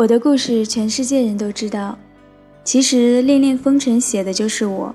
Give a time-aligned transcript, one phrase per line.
[0.00, 1.98] 我的故事全世界人都知道，
[2.64, 4.94] 其实《恋恋风尘》写的就是我。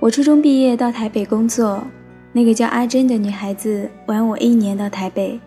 [0.00, 1.80] 我初中毕业到台北工作，
[2.32, 5.38] 那个叫阿珍的女孩子晚我一年到台北。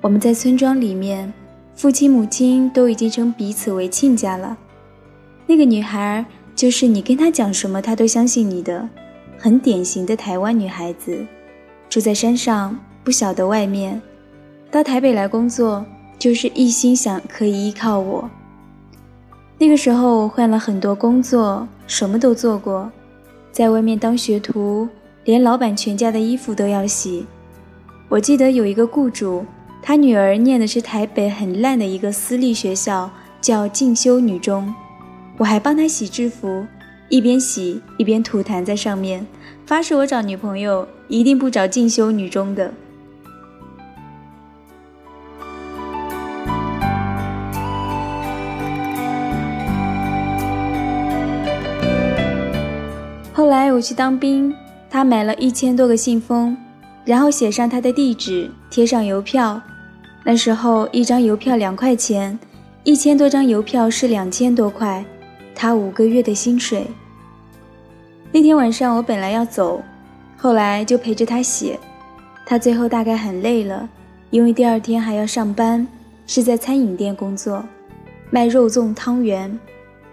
[0.00, 1.30] 我们在村庄里面，
[1.74, 4.56] 父亲母亲都已经称彼此为亲家了。
[5.46, 8.88] 那个女孩就是你跟她讲什么，她都相信你的，
[9.36, 11.18] 很典型的台湾女孩子，
[11.90, 14.00] 住在山上，不晓得外面。
[14.70, 15.84] 到台北来工作，
[16.18, 18.28] 就是一心想可以依靠我。
[19.58, 22.90] 那个时候我换了很多工作，什么都做过，
[23.50, 24.88] 在外面当学徒，
[25.24, 27.26] 连老板全家的衣服都要洗。
[28.08, 29.44] 我记得有一个雇主，
[29.82, 33.10] 他女儿念的是台北很烂的一个私立学校，
[33.40, 34.74] 叫进修女中，
[35.38, 36.66] 我还帮他洗制服，
[37.08, 39.26] 一边洗一边吐痰在上面，
[39.66, 42.72] 发誓我找女朋友一定不找进修女中的。
[53.68, 54.50] 带我去当兵，
[54.88, 56.56] 他买了一千多个信封，
[57.04, 59.60] 然后写上他的地址，贴上邮票。
[60.24, 62.38] 那时候一张邮票两块钱，
[62.82, 65.04] 一千多张邮票是两千多块，
[65.54, 66.86] 他五个月的薪水。
[68.32, 69.82] 那天晚上我本来要走，
[70.38, 71.78] 后来就陪着他写。
[72.46, 73.86] 他最后大概很累了，
[74.30, 75.86] 因为第二天还要上班，
[76.26, 77.62] 是在餐饮店工作，
[78.30, 79.60] 卖肉粽汤圆，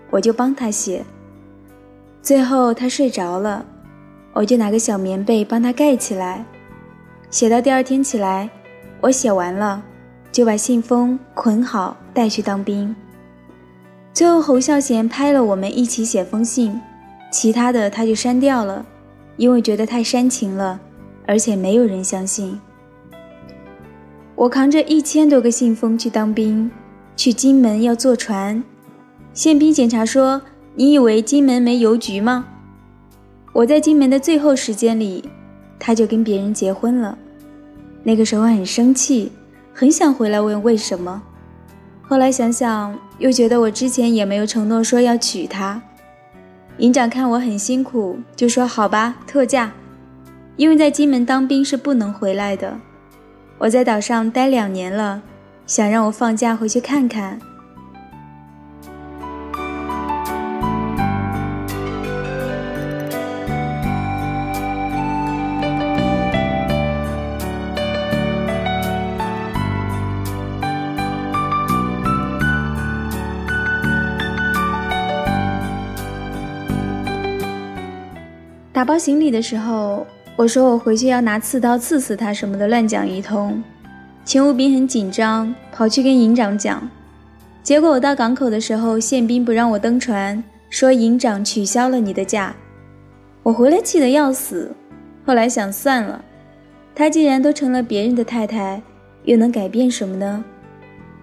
[0.10, 1.06] 我就帮他写。
[2.26, 3.64] 最后他睡着了，
[4.34, 6.44] 我就拿个小棉被帮他盖起来。
[7.30, 8.50] 写到第二天起来，
[9.00, 9.84] 我写完了，
[10.32, 12.96] 就把信封捆好带去当兵。
[14.12, 16.82] 最后侯孝贤拍了我们一起写封信，
[17.32, 18.84] 其他的他就删掉了，
[19.38, 20.80] 因为觉得太煽情了，
[21.28, 22.60] 而且没有人相信。
[24.34, 26.72] 我扛着一千多个信封去当兵，
[27.16, 28.64] 去金门要坐船，
[29.32, 30.42] 宪兵检查说。
[30.78, 32.46] 你以为金门没邮局吗？
[33.54, 35.24] 我在金门的最后时间里，
[35.80, 37.18] 他就跟别人结婚了。
[38.04, 39.32] 那个时候很生气，
[39.74, 41.24] 很想回来问为什么。
[42.02, 45.82] 后来想想，又觉得我之前也没有承诺说要娶她。
[46.80, 49.72] 营长看我很辛苦，就说好吧，特假。
[50.58, 52.78] 因为在金门当兵是不能回来的。
[53.58, 55.22] 我在岛上待两年了，
[55.66, 57.40] 想让我放假回去看看。
[78.86, 83.64] 打包行李的时候，我说我回去要拿刺刀刺死他什么的，乱讲一通。
[84.24, 86.88] 勤务兵很紧张，跑去跟营长讲。
[87.64, 92.56] 结果我到港口的时候，宪兵不让我登船，说营长取消了你的假。
[93.42, 94.72] 我回来气得要死。
[95.26, 96.24] 后来想算了，
[96.94, 98.80] 他既然都成了别人的太太，
[99.24, 100.46] 又能改变什么呢？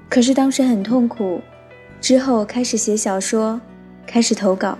[0.08, 1.40] 可是当时很痛苦，
[2.00, 3.60] 之后开始写小说，
[4.04, 4.76] 开始投稿。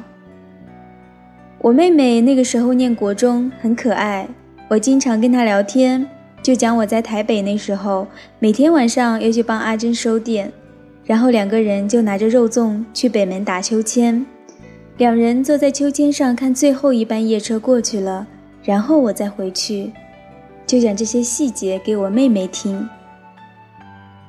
[1.62, 4.28] 我妹妹那个时候念国中，很可爱。
[4.66, 6.04] 我经常跟她聊天，
[6.42, 8.04] 就讲我在台北那时候，
[8.40, 10.52] 每天晚上要去帮阿珍收店，
[11.04, 14.26] 然后两个人就拿着肉粽去北门打秋千，
[14.96, 18.26] 两人坐在秋千上看最后一班夜车过去了，
[18.64, 19.92] 然后我再回去，
[20.66, 22.88] 就讲这些细节给我妹妹听。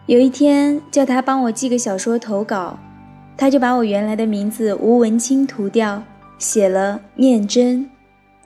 [0.06, 2.78] 有一天叫她帮我寄个小说投稿，
[3.36, 6.04] 她就把我原来的名字吴文清涂掉。
[6.44, 7.90] 写了念真，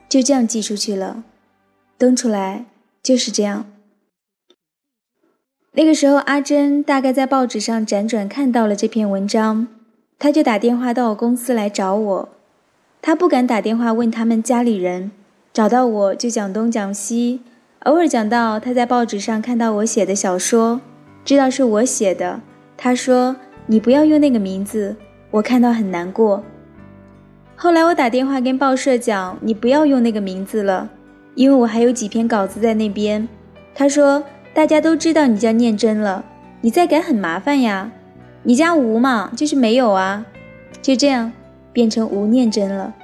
[0.08, 1.24] 就这样寄出去了，
[1.98, 2.66] 登出来
[3.02, 3.66] 就是这样。
[5.72, 9.66] 那个时候，阿珍大概在报纸上辗转看到了这篇文章，
[10.16, 12.28] 他就打电话到我公司来找我。
[13.02, 15.10] 他不敢打电话问他们家里人，
[15.52, 17.40] 找到我就讲东讲西，
[17.80, 20.80] 偶尔讲到他在报纸上看到我写的小说，
[21.24, 22.40] 知道是我写的。
[22.76, 23.34] 他说
[23.66, 24.94] ：“你不要用那个名字，
[25.32, 26.44] 我看到很难过。”
[27.60, 30.88] 后来我打电话跟报社讲，你不要用那个名字了，
[31.34, 33.28] 因为我还有几篇稿子在那边。
[33.74, 34.22] 他说
[34.54, 36.24] 大家都知道你叫念真了，
[36.60, 37.90] 你再改很麻烦呀。
[38.44, 40.24] 你家无嘛，就是没有啊，
[40.80, 41.32] 就这样
[41.72, 42.94] 变成无念真了。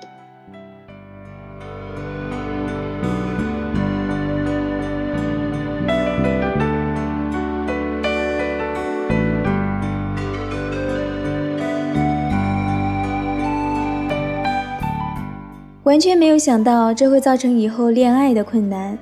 [15.85, 18.99] 完全没有想到这会造成以后恋爱的困难，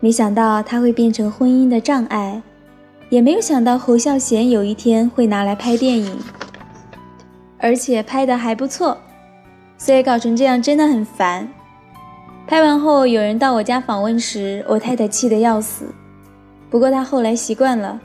[0.00, 2.40] 没想到它会变成婚姻的障碍。
[3.08, 6.16] 也没有想到侯孝贤有一天会拿来拍电影，
[7.58, 8.96] 而且拍的还不错，
[9.76, 11.48] 所以搞成这样真的很烦。
[12.46, 15.86] 拍完后有人到我家访问时，我太太气得要死，
[16.68, 17.98] 不过她后来习惯了。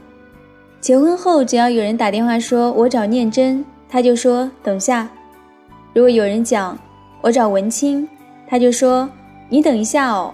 [0.81, 5.05] 结婚后只要有人打电话说我找念真，她就说等下；
[5.93, 6.75] 如果有人讲
[7.25, 8.07] 我找文清，
[8.45, 9.09] 他就说
[9.49, 10.31] 你等一下哦。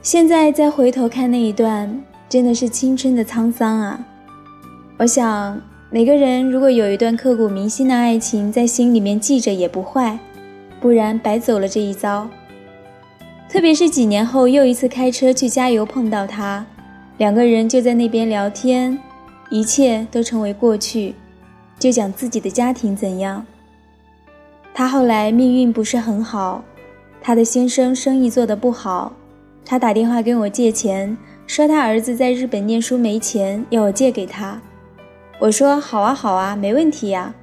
[0.00, 2.02] 现在再回头看那一段。
[2.30, 4.06] 真的是青春的沧桑啊！
[4.96, 5.60] 我想，
[5.90, 10.18] 每个人如果有一段刻骨铭心的爱情在心里面记着也不坏，
[10.80, 12.26] 不然白走了这一遭。
[13.50, 16.64] 特别是几年后又一次开车去加油碰到他，
[17.18, 18.98] 两个人就在那边聊天，
[19.50, 21.14] 一切都成为过去，
[21.78, 23.44] 就讲自己的家庭怎样。
[24.74, 26.64] 他后来命运不是很好，
[27.20, 29.12] 他的先生生意做得不好，
[29.64, 31.16] 他打电话跟我借钱。
[31.46, 34.58] 说他儿子在日本念书没钱，要我借给他。
[35.38, 37.34] 我说好啊好啊，没问题呀。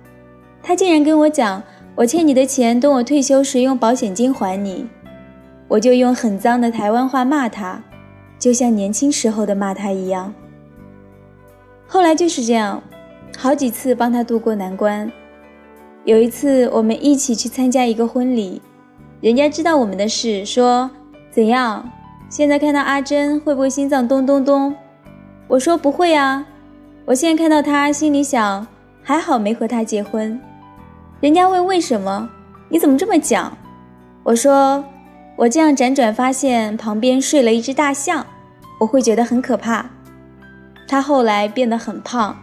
[0.64, 1.62] 他竟然跟我讲，
[1.96, 4.88] 我欠你的钱，等我退休时用保险金还你。
[5.68, 7.84] 我就用很脏的台湾话骂他，
[8.40, 10.34] 就像年轻时候的骂他一样。
[11.86, 12.82] 后来就是这样，
[13.38, 15.12] 好几次帮他渡过难关。
[16.10, 18.60] 有一次我们一起去参加一个婚礼，
[19.22, 20.90] 人家知道我们的事，说
[21.30, 21.88] 怎样？
[22.32, 24.76] 现在看到阿珍会不会心脏咚咚咚？
[25.48, 26.44] 我说不会啊。
[27.06, 28.66] 我现在看到她，心里想
[29.04, 30.42] 还好没和他结婚。
[31.22, 32.28] 人家问为什么？
[32.70, 33.56] 你怎么这么讲？
[34.24, 34.84] 我说
[35.36, 38.26] 我这样辗转发现旁边睡了一只大象，
[38.80, 39.86] 我会觉得很可怕。
[40.88, 42.36] 他后来变得很胖，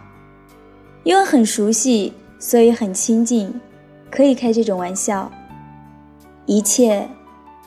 [1.03, 3.53] 因为很熟悉，所以很亲近，
[4.09, 5.31] 可以开这种玩笑。
[6.45, 7.05] 一切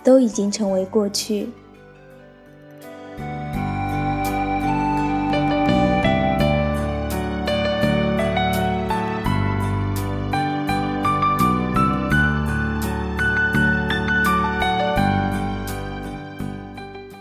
[0.03, 1.49] 都已经成为过去。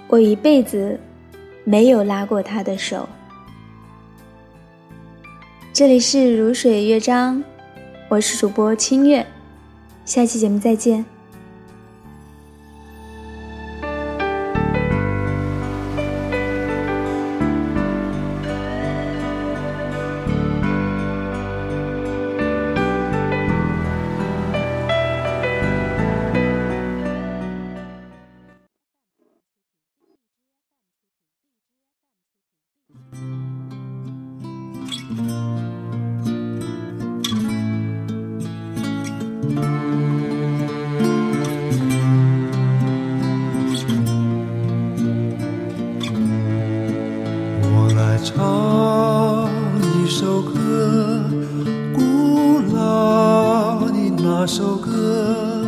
[0.07, 0.99] 我一辈子
[1.63, 3.07] 没有拉过他的手。
[5.79, 7.41] 这里是如水乐章，
[8.09, 9.25] 我是主播清月，
[10.03, 11.05] 下期节目再见。
[47.61, 49.49] 我来唱
[49.95, 51.23] 一首歌
[51.93, 55.65] 古老的那首歌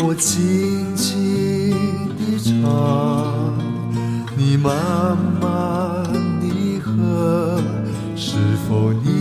[0.00, 1.70] 我轻轻
[2.16, 2.52] 的唱
[4.36, 6.02] 你慢慢
[6.40, 7.60] 的喝
[8.16, 8.36] 是
[8.66, 9.13] 否你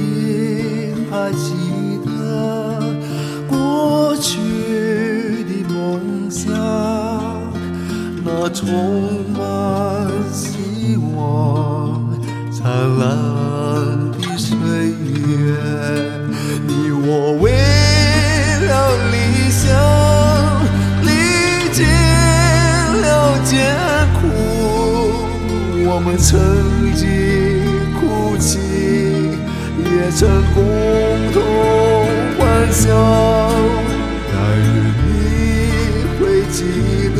[8.65, 9.43] 充满
[10.31, 11.99] 希望、
[12.49, 12.63] 灿
[12.97, 13.03] 烂
[14.13, 15.57] 的岁月，
[16.65, 17.51] 你我为
[18.65, 18.71] 了
[19.11, 19.15] 理
[19.51, 19.61] 想
[21.01, 21.07] 历
[21.73, 21.83] 尽
[23.01, 23.03] 了
[23.43, 23.51] 艰
[24.13, 24.21] 苦。
[25.85, 26.31] 我们曾
[26.95, 27.03] 经
[27.99, 28.01] 哭
[28.37, 28.59] 泣，
[29.77, 30.21] 也曾
[30.53, 30.57] 共
[31.33, 31.35] 同
[32.39, 32.41] 欢
[32.71, 32.87] 笑。
[34.31, 34.65] 但愿
[35.03, 35.05] 你
[36.17, 36.57] 会记
[37.13, 37.19] 得，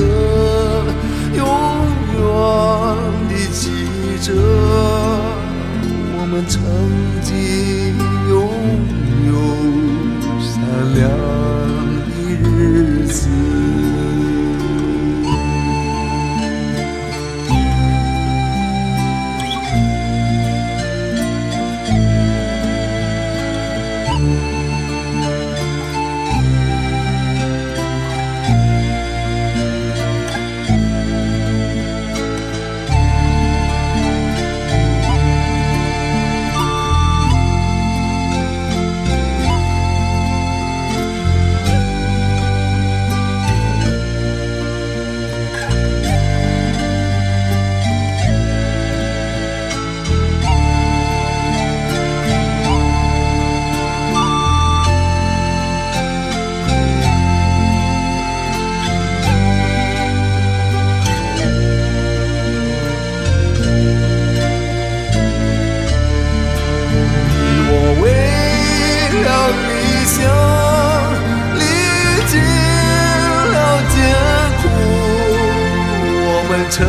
[76.76, 76.84] 曾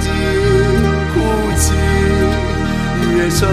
[0.00, 0.10] 经
[1.12, 1.20] 哭
[1.58, 1.74] 泣，
[3.14, 3.46] 也曾